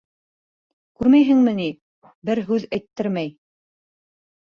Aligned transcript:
Күрмәйһеңме 1.01 1.53
ни: 1.59 1.67
бер 2.29 2.41
һүҙ 2.47 2.65
әйттермәй! 2.79 3.31